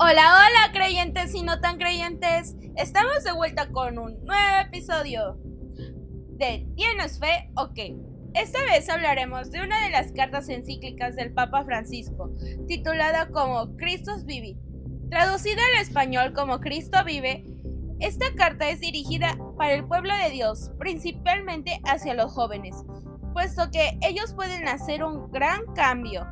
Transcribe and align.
Hola, 0.00 0.22
hola 0.22 0.72
creyentes 0.72 1.34
y 1.34 1.42
no 1.42 1.60
tan 1.60 1.76
creyentes. 1.76 2.54
Estamos 2.76 3.24
de 3.24 3.32
vuelta 3.32 3.72
con 3.72 3.98
un 3.98 4.24
nuevo 4.24 4.60
episodio 4.64 5.40
de 6.38 6.68
¿Tienes 6.76 7.18
fe 7.18 7.50
o 7.56 7.72
qué? 7.74 7.96
Esta 8.32 8.62
vez 8.62 8.88
hablaremos 8.88 9.50
de 9.50 9.60
una 9.60 9.82
de 9.82 9.90
las 9.90 10.12
cartas 10.12 10.48
encíclicas 10.50 11.16
del 11.16 11.34
Papa 11.34 11.64
Francisco, 11.64 12.30
titulada 12.68 13.28
como 13.30 13.74
Christus 13.76 14.24
Vivi. 14.24 14.56
Traducida 15.10 15.60
al 15.72 15.82
español 15.82 16.32
como 16.32 16.60
Cristo 16.60 16.98
vive, 17.04 17.44
esta 17.98 18.26
carta 18.36 18.68
es 18.68 18.78
dirigida 18.78 19.36
para 19.56 19.74
el 19.74 19.84
pueblo 19.84 20.16
de 20.16 20.30
Dios, 20.30 20.70
principalmente 20.78 21.80
hacia 21.82 22.14
los 22.14 22.30
jóvenes, 22.30 22.84
puesto 23.32 23.68
que 23.72 23.98
ellos 24.02 24.32
pueden 24.32 24.68
hacer 24.68 25.02
un 25.02 25.32
gran 25.32 25.66
cambio. 25.74 26.24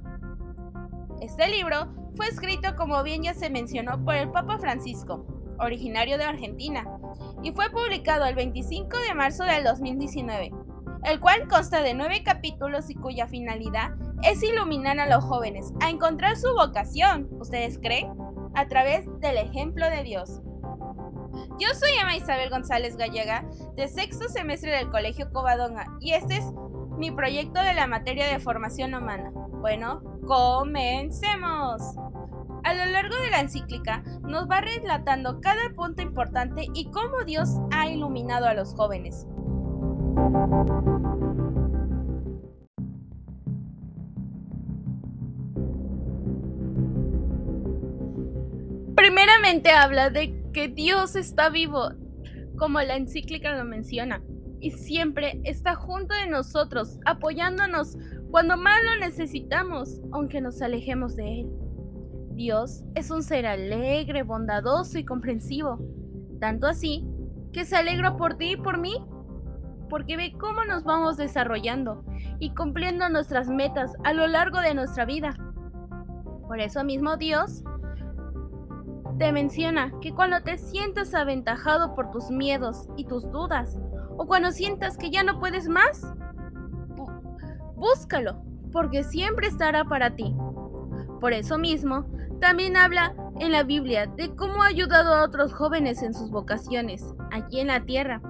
Este 1.20 1.48
libro 1.48 2.05
fue 2.16 2.26
escrito, 2.26 2.74
como 2.76 3.02
bien 3.02 3.22
ya 3.22 3.34
se 3.34 3.50
mencionó, 3.50 4.02
por 4.04 4.14
el 4.14 4.30
Papa 4.30 4.58
Francisco, 4.58 5.26
originario 5.58 6.18
de 6.18 6.24
Argentina, 6.24 6.84
y 7.42 7.52
fue 7.52 7.70
publicado 7.70 8.24
el 8.24 8.34
25 8.34 8.96
de 9.08 9.14
marzo 9.14 9.44
del 9.44 9.64
2019, 9.64 10.52
el 11.04 11.20
cual 11.20 11.46
consta 11.48 11.82
de 11.82 11.94
nueve 11.94 12.22
capítulos 12.24 12.90
y 12.90 12.94
cuya 12.94 13.26
finalidad 13.26 13.90
es 14.22 14.42
iluminar 14.42 14.98
a 14.98 15.08
los 15.08 15.22
jóvenes 15.24 15.72
a 15.80 15.90
encontrar 15.90 16.36
su 16.36 16.52
vocación, 16.54 17.28
¿ustedes 17.38 17.78
creen? 17.78 18.12
A 18.54 18.66
través 18.66 19.04
del 19.20 19.36
ejemplo 19.36 19.88
de 19.90 20.02
Dios. 20.02 20.40
Yo 21.58 21.68
soy 21.74 21.90
Emma 22.00 22.16
Isabel 22.16 22.48
González 22.48 22.96
Gallega, 22.96 23.44
de 23.76 23.88
sexto 23.88 24.28
semestre 24.28 24.70
del 24.70 24.90
Colegio 24.90 25.30
Covadonga, 25.30 25.86
y 26.00 26.12
este 26.12 26.38
es 26.38 26.44
mi 26.96 27.10
proyecto 27.10 27.62
de 27.62 27.74
la 27.74 27.86
materia 27.86 28.26
de 28.26 28.40
formación 28.40 28.94
humana. 28.94 29.30
Bueno, 29.60 30.02
comencemos. 30.26 31.82
Lo 32.86 32.92
largo 32.92 33.16
de 33.16 33.30
la 33.30 33.40
encíclica 33.40 34.04
nos 34.22 34.48
va 34.48 34.60
relatando 34.60 35.40
cada 35.40 35.70
punto 35.74 36.02
importante 36.02 36.66
y 36.72 36.88
cómo 36.92 37.24
Dios 37.26 37.48
ha 37.72 37.88
iluminado 37.88 38.46
a 38.46 38.54
los 38.54 38.74
jóvenes. 38.74 39.26
Primeramente 48.94 49.70
habla 49.72 50.10
de 50.10 50.40
que 50.52 50.68
Dios 50.68 51.16
está 51.16 51.50
vivo, 51.50 51.90
como 52.56 52.80
la 52.82 52.94
encíclica 52.94 53.56
lo 53.56 53.64
menciona, 53.64 54.22
y 54.60 54.70
siempre 54.70 55.40
está 55.42 55.74
junto 55.74 56.14
de 56.14 56.28
nosotros, 56.28 57.00
apoyándonos 57.04 57.96
cuando 58.30 58.56
más 58.56 58.76
lo 58.84 59.00
necesitamos, 59.00 60.00
aunque 60.12 60.40
nos 60.40 60.62
alejemos 60.62 61.16
de 61.16 61.40
Él. 61.40 61.65
Dios 62.36 62.84
es 62.94 63.10
un 63.10 63.22
ser 63.22 63.46
alegre, 63.46 64.22
bondadoso 64.22 64.98
y 64.98 65.06
comprensivo, 65.06 65.78
tanto 66.38 66.66
así 66.66 67.08
que 67.50 67.64
se 67.64 67.76
alegra 67.76 68.18
por 68.18 68.36
ti 68.36 68.52
y 68.52 68.56
por 68.56 68.78
mí, 68.78 68.94
porque 69.88 70.18
ve 70.18 70.34
cómo 70.38 70.64
nos 70.66 70.84
vamos 70.84 71.16
desarrollando 71.16 72.04
y 72.38 72.54
cumpliendo 72.54 73.08
nuestras 73.08 73.48
metas 73.48 73.94
a 74.04 74.12
lo 74.12 74.26
largo 74.26 74.60
de 74.60 74.74
nuestra 74.74 75.06
vida. 75.06 75.34
Por 76.46 76.60
eso 76.60 76.84
mismo 76.84 77.16
Dios 77.16 77.64
te 79.18 79.32
menciona 79.32 79.94
que 80.02 80.12
cuando 80.12 80.42
te 80.42 80.58
sientas 80.58 81.14
aventajado 81.14 81.94
por 81.94 82.10
tus 82.10 82.30
miedos 82.30 82.86
y 82.98 83.06
tus 83.06 83.30
dudas, 83.30 83.78
o 84.18 84.26
cuando 84.26 84.52
sientas 84.52 84.98
que 84.98 85.10
ya 85.10 85.22
no 85.22 85.40
puedes 85.40 85.68
más, 85.68 86.06
búscalo, 87.76 88.42
porque 88.72 89.04
siempre 89.04 89.46
estará 89.46 89.86
para 89.86 90.14
ti. 90.16 90.36
Por 91.18 91.32
eso 91.32 91.56
mismo, 91.56 92.04
también 92.40 92.76
habla 92.76 93.14
en 93.40 93.52
la 93.52 93.62
Biblia 93.62 94.06
de 94.06 94.34
cómo 94.34 94.62
ha 94.62 94.66
ayudado 94.66 95.14
a 95.14 95.24
otros 95.24 95.52
jóvenes 95.52 96.02
en 96.02 96.14
sus 96.14 96.30
vocaciones, 96.30 97.04
aquí 97.30 97.60
en 97.60 97.68
la 97.68 97.84
tierra. 97.84 98.20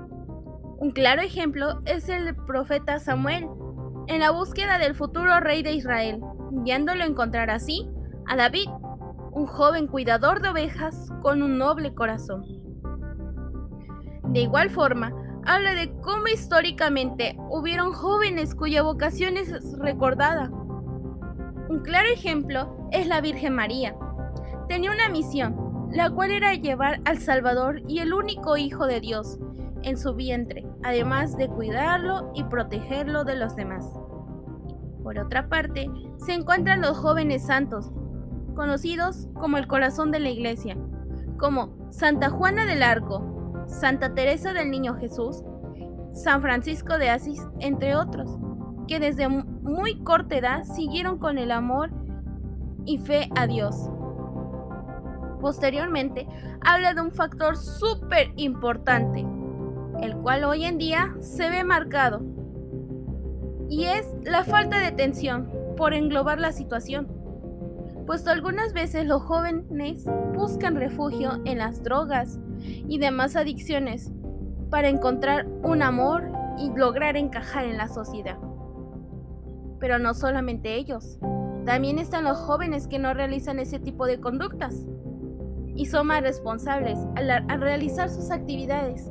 Un 0.78 0.90
claro 0.90 1.22
ejemplo 1.22 1.80
es 1.86 2.08
el 2.08 2.34
profeta 2.34 2.98
Samuel, 2.98 3.48
en 4.08 4.20
la 4.20 4.30
búsqueda 4.30 4.78
del 4.78 4.94
futuro 4.94 5.40
rey 5.40 5.62
de 5.62 5.72
Israel, 5.72 6.20
guiándolo 6.50 7.02
a 7.02 7.06
encontrar 7.06 7.50
así 7.50 7.88
a 8.26 8.36
David, 8.36 8.68
un 9.32 9.46
joven 9.46 9.86
cuidador 9.86 10.40
de 10.40 10.48
ovejas 10.48 11.10
con 11.22 11.42
un 11.42 11.58
noble 11.58 11.94
corazón. 11.94 12.44
De 14.24 14.40
igual 14.40 14.70
forma, 14.70 15.12
habla 15.44 15.74
de 15.74 15.92
cómo 16.00 16.26
históricamente 16.28 17.36
hubieron 17.50 17.92
jóvenes 17.92 18.54
cuya 18.54 18.82
vocación 18.82 19.36
es 19.36 19.78
recordada, 19.78 20.50
un 21.68 21.80
claro 21.80 22.08
ejemplo 22.12 22.88
es 22.92 23.06
la 23.06 23.20
Virgen 23.20 23.54
María. 23.54 23.96
Tenía 24.68 24.92
una 24.92 25.08
misión, 25.08 25.88
la 25.90 26.10
cual 26.10 26.30
era 26.30 26.54
llevar 26.54 27.00
al 27.04 27.18
Salvador 27.18 27.82
y 27.88 28.00
el 28.00 28.12
único 28.12 28.56
Hijo 28.56 28.86
de 28.86 29.00
Dios 29.00 29.38
en 29.82 29.96
su 29.96 30.14
vientre, 30.14 30.66
además 30.82 31.36
de 31.36 31.48
cuidarlo 31.48 32.30
y 32.34 32.44
protegerlo 32.44 33.24
de 33.24 33.36
los 33.36 33.56
demás. 33.56 33.86
Por 35.02 35.18
otra 35.18 35.48
parte, 35.48 35.88
se 36.18 36.34
encuentran 36.34 36.80
los 36.80 36.98
jóvenes 36.98 37.46
santos, 37.46 37.92
conocidos 38.54 39.28
como 39.34 39.58
el 39.58 39.66
corazón 39.66 40.10
de 40.10 40.20
la 40.20 40.30
iglesia, 40.30 40.76
como 41.38 41.76
Santa 41.90 42.30
Juana 42.30 42.66
del 42.66 42.82
Arco, 42.82 43.64
Santa 43.68 44.14
Teresa 44.14 44.52
del 44.52 44.70
Niño 44.70 44.96
Jesús, 44.96 45.44
San 46.12 46.40
Francisco 46.40 46.98
de 46.98 47.10
Asís, 47.10 47.46
entre 47.60 47.94
otros 47.94 48.38
que 48.86 49.00
desde 49.00 49.28
muy 49.76 50.02
corta 50.02 50.38
edad 50.38 50.64
siguieron 50.64 51.18
con 51.18 51.36
el 51.36 51.50
amor 51.50 51.90
y 52.86 52.96
fe 52.96 53.28
a 53.36 53.46
Dios. 53.46 53.90
Posteriormente, 55.38 56.26
habla 56.62 56.94
de 56.94 57.02
un 57.02 57.12
factor 57.12 57.58
súper 57.58 58.32
importante, 58.36 59.26
el 60.00 60.16
cual 60.16 60.44
hoy 60.44 60.64
en 60.64 60.78
día 60.78 61.14
se 61.20 61.50
ve 61.50 61.62
marcado, 61.62 62.22
y 63.68 63.84
es 63.84 64.06
la 64.24 64.44
falta 64.44 64.80
de 64.80 64.86
atención 64.86 65.52
por 65.76 65.92
englobar 65.92 66.40
la 66.40 66.52
situación, 66.52 67.08
puesto 68.06 68.30
algunas 68.30 68.72
veces 68.72 69.06
los 69.06 69.22
jóvenes 69.22 70.06
buscan 70.34 70.76
refugio 70.76 71.42
en 71.44 71.58
las 71.58 71.82
drogas 71.82 72.38
y 72.88 72.98
demás 72.98 73.36
adicciones 73.36 74.10
para 74.70 74.88
encontrar 74.88 75.46
un 75.62 75.82
amor 75.82 76.32
y 76.56 76.70
lograr 76.74 77.18
encajar 77.18 77.66
en 77.66 77.76
la 77.76 77.88
sociedad. 77.88 78.38
Pero 79.78 79.98
no 79.98 80.14
solamente 80.14 80.74
ellos, 80.74 81.18
también 81.66 81.98
están 81.98 82.24
los 82.24 82.38
jóvenes 82.38 82.86
que 82.86 83.00
no 83.00 83.12
realizan 83.12 83.58
ese 83.58 83.80
tipo 83.80 84.06
de 84.06 84.20
conductas 84.20 84.86
y 85.74 85.86
son 85.86 86.06
más 86.06 86.22
responsables 86.22 86.98
al, 87.16 87.60
realizar 87.60 88.08
sus 88.08 88.30
actividades. 88.30 89.10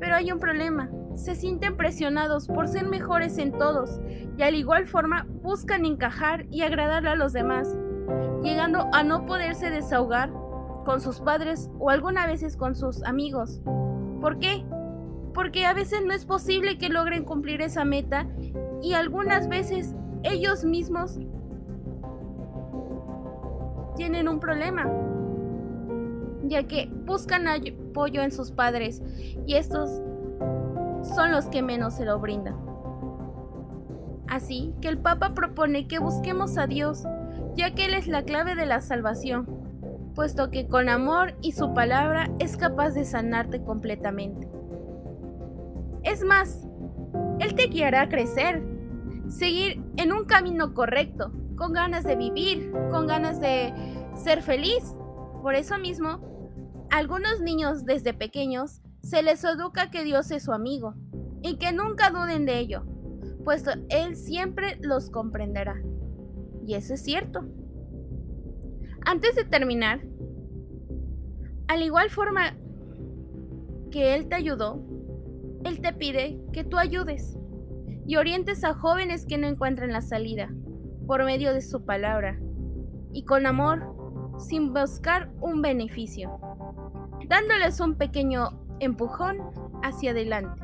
Pero 0.00 0.16
hay 0.16 0.32
un 0.32 0.40
problema, 0.40 0.90
se 1.14 1.34
sienten 1.34 1.76
presionados 1.76 2.48
por 2.48 2.66
ser 2.66 2.86
mejores 2.88 3.38
en 3.38 3.52
todos 3.52 4.00
y 4.36 4.42
al 4.42 4.56
igual 4.56 4.86
forma 4.86 5.26
buscan 5.42 5.86
encajar 5.86 6.46
y 6.50 6.62
agradarle 6.62 7.10
a 7.10 7.16
los 7.16 7.32
demás, 7.32 7.76
llegando 8.42 8.88
a 8.92 9.04
no 9.04 9.24
poderse 9.24 9.70
desahogar 9.70 10.32
con 10.84 11.00
sus 11.00 11.20
padres 11.20 11.70
o 11.78 11.90
algunas 11.90 12.26
veces 12.26 12.56
con 12.56 12.74
sus 12.74 13.04
amigos. 13.04 13.60
¿Por 14.20 14.38
qué? 14.40 14.64
Porque 15.32 15.64
a 15.64 15.74
veces 15.74 16.04
no 16.04 16.12
es 16.12 16.24
posible 16.24 16.76
que 16.76 16.88
logren 16.88 17.24
cumplir 17.24 17.62
esa 17.62 17.84
meta 17.84 18.26
y 18.82 18.94
algunas 18.94 19.48
veces 19.48 19.94
ellos 20.22 20.64
mismos 20.64 21.18
tienen 23.96 24.28
un 24.28 24.40
problema, 24.40 24.90
ya 26.44 26.62
que 26.66 26.90
buscan 27.04 27.48
apoyo 27.48 28.22
en 28.22 28.30
sus 28.30 28.52
padres 28.52 29.02
y 29.46 29.54
estos 29.54 30.02
son 31.02 31.32
los 31.32 31.46
que 31.46 31.62
menos 31.62 31.94
se 31.94 32.04
lo 32.04 32.18
brindan. 32.20 32.56
Así 34.28 34.74
que 34.80 34.88
el 34.88 34.98
Papa 34.98 35.34
propone 35.34 35.88
que 35.88 35.98
busquemos 35.98 36.58
a 36.58 36.66
Dios, 36.66 37.04
ya 37.56 37.74
que 37.74 37.86
Él 37.86 37.94
es 37.94 38.06
la 38.06 38.22
clave 38.22 38.54
de 38.54 38.66
la 38.66 38.80
salvación, 38.80 39.46
puesto 40.14 40.50
que 40.50 40.68
con 40.68 40.88
amor 40.88 41.34
y 41.40 41.52
su 41.52 41.72
palabra 41.74 42.30
es 42.38 42.56
capaz 42.56 42.90
de 42.90 43.04
sanarte 43.04 43.62
completamente. 43.62 44.48
Es 46.02 46.22
más, 46.24 46.67
él 47.40 47.54
te 47.54 47.68
guiará 47.68 48.08
crecer, 48.08 48.62
seguir 49.28 49.82
en 49.96 50.12
un 50.12 50.24
camino 50.24 50.74
correcto, 50.74 51.32
con 51.56 51.72
ganas 51.72 52.04
de 52.04 52.16
vivir, 52.16 52.72
con 52.90 53.06
ganas 53.06 53.40
de 53.40 53.72
ser 54.16 54.42
feliz. 54.42 54.82
Por 55.42 55.54
eso 55.54 55.78
mismo, 55.78 56.86
a 56.90 56.96
algunos 56.98 57.40
niños 57.40 57.84
desde 57.84 58.14
pequeños 58.14 58.80
se 59.02 59.22
les 59.22 59.44
educa 59.44 59.90
que 59.90 60.04
Dios 60.04 60.30
es 60.30 60.44
su 60.44 60.52
amigo 60.52 60.94
y 61.42 61.56
que 61.56 61.72
nunca 61.72 62.10
duden 62.10 62.46
de 62.46 62.58
ello, 62.58 62.84
puesto 63.44 63.70
Él 63.88 64.16
siempre 64.16 64.78
los 64.80 65.10
comprenderá. 65.10 65.80
Y 66.66 66.74
eso 66.74 66.94
es 66.94 67.02
cierto. 67.02 67.46
Antes 69.04 69.36
de 69.36 69.44
terminar, 69.44 70.00
al 71.68 71.82
igual 71.82 72.10
forma 72.10 72.56
que 73.90 74.14
Él 74.14 74.28
te 74.28 74.34
ayudó, 74.34 74.82
él 75.64 75.80
te 75.80 75.92
pide 75.92 76.40
que 76.52 76.64
tú 76.64 76.78
ayudes 76.78 77.36
y 78.06 78.16
orientes 78.16 78.64
a 78.64 78.74
jóvenes 78.74 79.26
que 79.26 79.38
no 79.38 79.46
encuentran 79.46 79.92
la 79.92 80.00
salida 80.00 80.50
por 81.06 81.24
medio 81.24 81.52
de 81.52 81.60
su 81.60 81.84
palabra 81.84 82.38
y 83.12 83.24
con 83.24 83.46
amor 83.46 83.94
sin 84.38 84.72
buscar 84.72 85.30
un 85.40 85.62
beneficio, 85.62 86.38
dándoles 87.26 87.80
un 87.80 87.96
pequeño 87.96 88.50
empujón 88.80 89.38
hacia 89.82 90.12
adelante, 90.12 90.62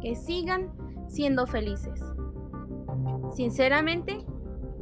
que 0.00 0.14
sigan 0.14 0.72
siendo 1.08 1.46
felices. 1.46 2.00
Sinceramente, 3.34 4.24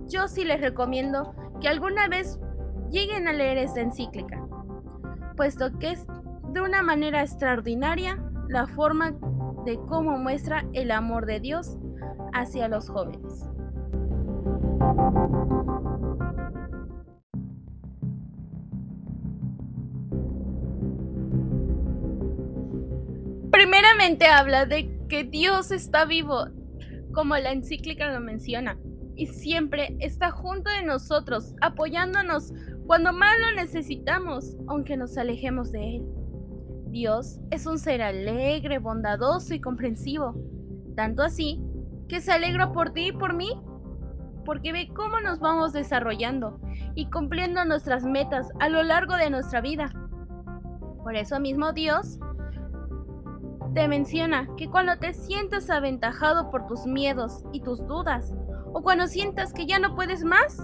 yo 0.06 0.28
sí 0.28 0.44
les 0.44 0.60
recomiendo 0.60 1.34
que 1.60 1.69
alguna 1.69 2.08
vez 2.08 2.38
lleguen 2.90 3.26
a 3.26 3.32
leer 3.32 3.58
esta 3.58 3.81
encíclica, 3.81 4.46
puesto 5.37 5.78
que 5.78 5.93
es 5.93 6.06
de 6.52 6.60
una 6.60 6.82
manera 6.82 7.22
extraordinaria 7.22 8.22
la 8.48 8.66
forma 8.66 9.12
de 9.64 9.78
cómo 9.88 10.18
muestra 10.18 10.66
el 10.72 10.90
amor 10.90 11.26
de 11.26 11.40
Dios 11.40 11.76
hacia 12.32 12.68
los 12.68 12.88
jóvenes. 12.88 13.48
Primeramente 23.50 24.26
habla 24.26 24.66
de 24.66 24.90
que 25.08 25.24
Dios 25.24 25.70
está 25.70 26.04
vivo, 26.04 26.46
como 27.12 27.36
la 27.36 27.52
encíclica 27.52 28.12
lo 28.12 28.20
menciona, 28.20 28.78
y 29.14 29.26
siempre 29.26 29.96
está 30.00 30.30
junto 30.30 30.70
de 30.70 30.82
nosotros, 30.82 31.54
apoyándonos 31.60 32.52
cuando 32.86 33.12
más 33.12 33.38
lo 33.38 33.56
necesitamos, 33.56 34.56
aunque 34.66 34.96
nos 34.96 35.16
alejemos 35.16 35.70
de 35.70 35.96
Él. 35.96 36.21
Dios 36.92 37.40
es 37.50 37.66
un 37.66 37.78
ser 37.78 38.02
alegre, 38.02 38.78
bondadoso 38.78 39.54
y 39.54 39.60
comprensivo, 39.62 40.34
tanto 40.94 41.22
así 41.22 41.58
que 42.06 42.20
se 42.20 42.32
alegra 42.32 42.70
por 42.70 42.90
ti 42.90 43.08
y 43.08 43.12
por 43.12 43.32
mí, 43.32 43.58
porque 44.44 44.72
ve 44.72 44.90
cómo 44.94 45.18
nos 45.20 45.40
vamos 45.40 45.72
desarrollando 45.72 46.60
y 46.94 47.08
cumpliendo 47.08 47.64
nuestras 47.64 48.04
metas 48.04 48.50
a 48.60 48.68
lo 48.68 48.82
largo 48.82 49.16
de 49.16 49.30
nuestra 49.30 49.62
vida. 49.62 49.90
Por 51.02 51.16
eso 51.16 51.40
mismo 51.40 51.72
Dios 51.72 52.18
te 53.74 53.88
menciona 53.88 54.46
que 54.58 54.68
cuando 54.68 54.98
te 54.98 55.14
sientas 55.14 55.70
aventajado 55.70 56.50
por 56.50 56.66
tus 56.66 56.84
miedos 56.84 57.42
y 57.52 57.62
tus 57.62 57.86
dudas, 57.86 58.34
o 58.74 58.82
cuando 58.82 59.06
sientas 59.06 59.54
que 59.54 59.64
ya 59.64 59.78
no 59.78 59.94
puedes 59.94 60.24
más, 60.24 60.62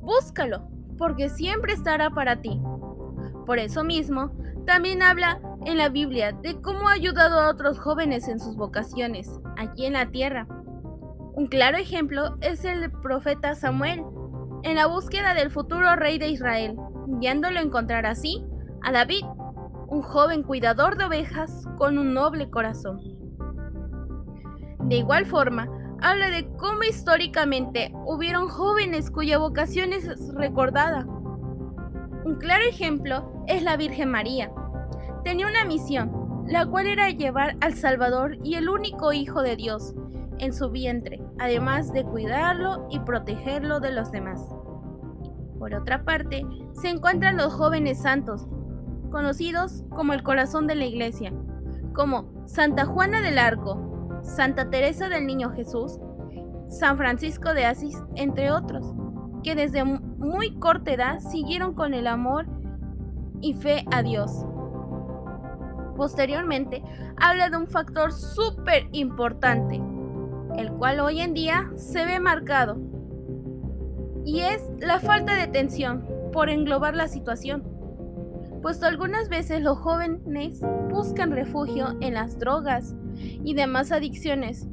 búscalo, 0.00 0.68
porque 0.98 1.28
siempre 1.30 1.72
estará 1.72 2.10
para 2.10 2.40
ti. 2.40 2.60
Por 3.44 3.58
eso 3.58 3.82
mismo, 3.82 4.30
también 4.64 5.02
habla 5.02 5.40
en 5.64 5.78
la 5.78 5.88
Biblia 5.88 6.32
de 6.32 6.60
cómo 6.60 6.88
ha 6.88 6.92
ayudado 6.92 7.40
a 7.40 7.48
otros 7.50 7.78
jóvenes 7.78 8.28
en 8.28 8.40
sus 8.40 8.56
vocaciones, 8.56 9.30
aquí 9.56 9.86
en 9.86 9.94
la 9.94 10.10
tierra. 10.10 10.46
Un 11.34 11.46
claro 11.46 11.78
ejemplo 11.78 12.36
es 12.40 12.64
el 12.64 12.90
profeta 12.90 13.54
Samuel, 13.54 14.04
en 14.62 14.76
la 14.76 14.86
búsqueda 14.86 15.34
del 15.34 15.50
futuro 15.50 15.96
rey 15.96 16.18
de 16.18 16.28
Israel, 16.28 16.76
guiándolo 17.06 17.58
a 17.58 17.62
encontrar 17.62 18.06
así 18.06 18.44
a 18.82 18.92
David, 18.92 19.24
un 19.88 20.02
joven 20.02 20.42
cuidador 20.42 20.96
de 20.96 21.04
ovejas 21.04 21.66
con 21.76 21.98
un 21.98 22.14
noble 22.14 22.50
corazón. 22.50 23.00
De 24.80 24.96
igual 24.96 25.26
forma, 25.26 25.68
habla 26.00 26.30
de 26.30 26.48
cómo 26.56 26.82
históricamente 26.82 27.92
hubieron 28.06 28.48
jóvenes 28.48 29.10
cuya 29.10 29.38
vocación 29.38 29.92
es 29.92 30.34
recordada. 30.34 31.06
Un 32.24 32.36
claro 32.36 32.62
ejemplo 32.68 33.44
es 33.48 33.62
la 33.62 33.76
Virgen 33.76 34.10
María. 34.10 34.52
Tenía 35.24 35.48
una 35.48 35.64
misión, 35.64 36.44
la 36.46 36.66
cual 36.66 36.86
era 36.86 37.10
llevar 37.10 37.56
al 37.60 37.74
Salvador 37.74 38.38
y 38.44 38.54
el 38.54 38.68
único 38.68 39.12
Hijo 39.12 39.42
de 39.42 39.56
Dios 39.56 39.94
en 40.38 40.52
su 40.52 40.70
vientre, 40.70 41.20
además 41.38 41.92
de 41.92 42.04
cuidarlo 42.04 42.86
y 42.90 43.00
protegerlo 43.00 43.80
de 43.80 43.92
los 43.92 44.12
demás. 44.12 44.40
Por 45.58 45.74
otra 45.74 46.04
parte, 46.04 46.46
se 46.74 46.90
encuentran 46.90 47.36
los 47.36 47.52
jóvenes 47.52 48.00
santos, 48.02 48.46
conocidos 49.10 49.84
como 49.90 50.12
el 50.12 50.22
corazón 50.22 50.66
de 50.66 50.76
la 50.76 50.84
iglesia, 50.84 51.32
como 51.92 52.32
Santa 52.46 52.84
Juana 52.84 53.20
del 53.20 53.38
Arco, 53.38 54.20
Santa 54.22 54.70
Teresa 54.70 55.08
del 55.08 55.26
Niño 55.26 55.50
Jesús, 55.50 55.98
San 56.68 56.96
Francisco 56.96 57.52
de 57.52 57.66
Asís, 57.66 58.00
entre 58.14 58.50
otros, 58.50 58.94
que 59.42 59.54
desde 59.54 59.82
muy 60.32 60.58
corta 60.58 60.92
edad 60.92 61.20
siguieron 61.20 61.74
con 61.74 61.92
el 61.92 62.06
amor 62.06 62.46
y 63.40 63.54
fe 63.54 63.84
a 63.92 64.02
Dios. 64.02 64.46
Posteriormente, 65.94 66.82
habla 67.16 67.50
de 67.50 67.58
un 67.58 67.66
factor 67.66 68.12
súper 68.12 68.88
importante, 68.92 69.80
el 70.56 70.72
cual 70.72 71.00
hoy 71.00 71.20
en 71.20 71.34
día 71.34 71.70
se 71.76 72.06
ve 72.06 72.18
marcado, 72.18 72.78
y 74.24 74.40
es 74.40 74.62
la 74.80 75.00
falta 75.00 75.34
de 75.34 75.42
atención 75.42 76.08
por 76.32 76.48
englobar 76.48 76.96
la 76.96 77.08
situación 77.08 77.72
puesto 78.62 78.86
algunas 78.86 79.28
veces 79.28 79.60
los 79.60 79.76
jóvenes 79.78 80.60
buscan 80.88 81.32
refugio 81.32 81.96
en 82.00 82.14
las 82.14 82.38
drogas 82.38 82.94
y 83.14 83.54
demás 83.54 83.90
adicciones 83.90 84.68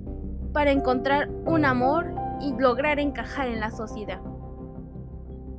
para 0.54 0.72
encontrar 0.72 1.30
un 1.46 1.66
amor 1.66 2.14
y 2.40 2.54
lograr 2.54 3.00
encajar 3.00 3.48
en 3.48 3.60
la 3.60 3.72
sociedad. 3.72 4.22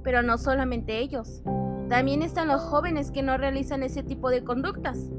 Pero 0.03 0.23
no 0.23 0.39
solamente 0.39 0.99
ellos, 0.99 1.43
también 1.89 2.23
están 2.23 2.49
los 2.49 2.63
jóvenes 2.63 3.11
que 3.11 3.23
no 3.23 3.37
realizan 3.37 3.83
ese 3.83 4.03
tipo 4.03 4.31
de 4.31 4.45
conductas 4.45 5.11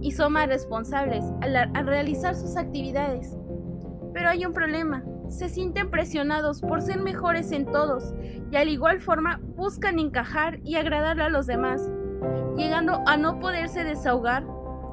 y 0.00 0.12
son 0.12 0.32
más 0.32 0.48
responsables 0.48 1.24
al, 1.40 1.86
realizar 1.86 2.34
sus 2.34 2.56
actividades. 2.56 3.36
Pero 4.12 4.28
hay 4.28 4.44
un 4.44 4.52
problema, 4.52 5.04
se 5.28 5.48
sienten 5.48 5.90
presionados 5.90 6.60
por 6.60 6.82
ser 6.82 7.00
mejores 7.00 7.52
en 7.52 7.66
todos 7.66 8.14
y 8.50 8.56
al 8.56 8.68
igual 8.68 9.00
forma 9.00 9.40
buscan 9.56 9.98
encajar 9.98 10.60
y 10.64 10.76
agradarle 10.76 11.24
a 11.24 11.28
los 11.28 11.46
demás 11.46 11.90
llegando 12.56 13.02
a 13.06 13.16
no 13.16 13.38
poderse 13.40 13.84
desahogar 13.84 14.44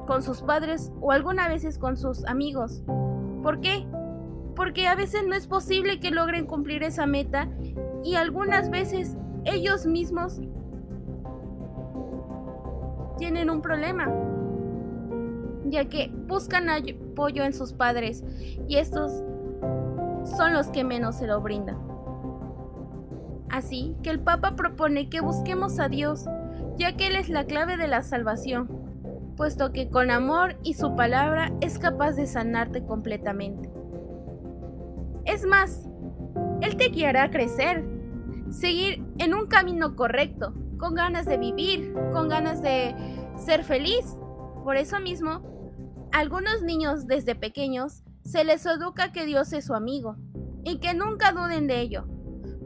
con 0.06 0.22
sus 0.22 0.42
padres 0.42 0.92
o 1.00 1.12
algunas 1.12 1.48
veces 1.48 1.78
con 1.78 1.96
sus 1.96 2.24
amigos. 2.26 2.82
¿Por 3.42 3.60
qué? 3.60 3.86
Porque 4.56 4.88
a 4.88 4.94
veces 4.94 5.26
no 5.26 5.34
es 5.34 5.46
posible 5.46 6.00
que 6.00 6.10
logren 6.10 6.46
cumplir 6.46 6.82
esa 6.82 7.06
meta 7.06 7.48
y 8.02 8.14
algunas 8.14 8.70
veces 8.70 9.16
ellos 9.44 9.86
mismos 9.86 10.40
tienen 13.18 13.50
un 13.50 13.62
problema, 13.62 14.08
ya 15.66 15.84
que 15.88 16.10
buscan 16.26 16.68
apoyo 16.70 17.44
en 17.44 17.52
sus 17.52 17.72
padres 17.72 18.24
y 18.66 18.76
estos 18.76 19.22
son 20.24 20.52
los 20.52 20.68
que 20.68 20.84
menos 20.84 21.16
se 21.16 21.26
lo 21.26 21.40
brindan. 21.40 21.78
Así 23.50 23.96
que 24.02 24.10
el 24.10 24.20
Papa 24.20 24.54
propone 24.56 25.08
que 25.08 25.20
busquemos 25.20 25.78
a 25.80 25.88
Dios 25.88 26.26
ya 26.80 26.96
que 26.96 27.08
Él 27.08 27.16
es 27.16 27.28
la 27.28 27.44
clave 27.44 27.76
de 27.76 27.88
la 27.88 28.02
salvación, 28.02 28.66
puesto 29.36 29.70
que 29.70 29.90
con 29.90 30.10
amor 30.10 30.56
y 30.62 30.74
su 30.74 30.96
palabra 30.96 31.52
es 31.60 31.78
capaz 31.78 32.12
de 32.12 32.26
sanarte 32.26 32.84
completamente. 32.86 33.70
Es 35.26 35.44
más, 35.44 35.89
Él 36.62 36.76
te 36.76 36.88
guiará 36.88 37.24
a 37.24 37.30
crecer, 37.30 37.84
seguir 38.50 39.04
en 39.18 39.34
un 39.34 39.46
camino 39.46 39.96
correcto, 39.96 40.54
con 40.78 40.94
ganas 40.94 41.26
de 41.26 41.38
vivir, 41.38 41.94
con 42.12 42.28
ganas 42.28 42.62
de 42.62 42.94
ser 43.36 43.64
feliz. 43.64 44.16
Por 44.64 44.76
eso 44.76 45.00
mismo, 45.00 46.08
a 46.12 46.18
algunos 46.18 46.62
niños 46.62 47.06
desde 47.06 47.34
pequeños 47.34 48.02
se 48.24 48.44
les 48.44 48.66
educa 48.66 49.12
que 49.12 49.26
Dios 49.26 49.52
es 49.52 49.64
su 49.64 49.74
amigo 49.74 50.16
y 50.64 50.78
que 50.78 50.94
nunca 50.94 51.32
duden 51.32 51.66
de 51.66 51.80
ello, 51.80 52.06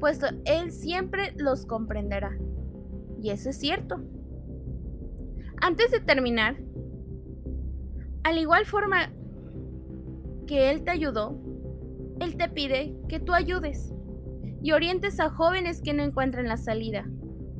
puesto 0.00 0.26
Él 0.44 0.72
siempre 0.72 1.32
los 1.36 1.66
comprenderá. 1.66 2.36
Y 3.22 3.30
eso 3.30 3.50
es 3.50 3.58
cierto. 3.58 4.02
Antes 5.60 5.90
de 5.92 6.00
terminar, 6.00 6.56
al 8.24 8.38
igual 8.38 8.66
forma 8.66 9.12
que 10.46 10.70
Él 10.70 10.82
te 10.82 10.90
ayudó, 10.90 11.38
Él 12.20 12.36
te 12.36 12.48
pide 12.48 12.96
que 13.08 13.20
tú 13.20 13.32
ayudes 13.32 13.92
y 14.62 14.72
orientes 14.72 15.20
a 15.20 15.30
jóvenes 15.30 15.80
que 15.82 15.92
no 15.92 16.02
encuentran 16.02 16.48
la 16.48 16.56
salida 16.56 17.04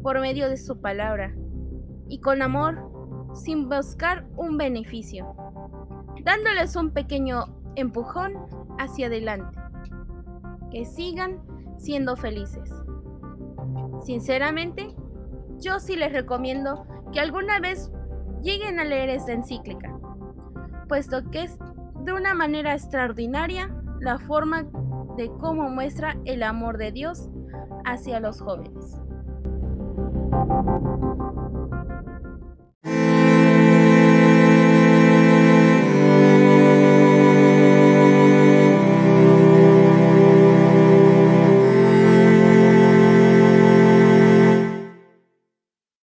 por 0.02 0.20
medio 0.20 0.49
de 0.49 0.56
su 0.56 0.80
palabra 0.80 1.34
y 2.08 2.20
con 2.20 2.42
amor, 2.42 2.90
sin 3.34 3.68
buscar 3.68 4.26
un 4.37 4.56
beneficio, 4.56 5.34
dándoles 6.23 6.76
un 6.76 6.90
pequeño 6.90 7.44
empujón 7.75 8.34
hacia 8.78 9.06
adelante, 9.06 9.58
que 10.70 10.84
sigan 10.84 11.42
siendo 11.78 12.16
felices. 12.16 12.70
Sinceramente, 14.04 14.94
yo 15.58 15.80
sí 15.80 15.96
les 15.96 16.12
recomiendo 16.12 16.87
que 17.12 17.20
alguna 17.20 17.58
vez 17.58 17.90
lleguen 18.42 18.78
a 18.78 18.84
leer 18.84 19.08
esta 19.08 19.32
encíclica, 19.32 19.99
puesto 20.88 21.30
que 21.30 21.44
es 21.44 21.58
de 22.04 22.12
una 22.12 22.34
manera 22.34 22.75
extraordinaria 22.75 23.75
la 24.01 24.19
forma 24.19 24.65
de 25.17 25.31
cómo 25.41 25.69
muestra 25.71 26.17
el 26.25 26.43
amor 26.43 26.79
de 26.79 26.93
Dios 26.93 27.29
hacia 27.85 28.21
los 28.21 28.41
jóvenes. 28.41 29.01